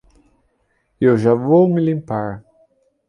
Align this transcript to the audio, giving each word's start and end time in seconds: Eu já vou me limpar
Eu 0.99 1.15
já 1.15 1.35
vou 1.35 1.69
me 1.71 1.79
limpar 1.79 2.43